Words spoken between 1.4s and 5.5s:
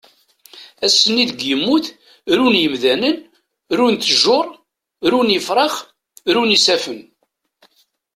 yemmut run yemdanen, runt tjuṛ, run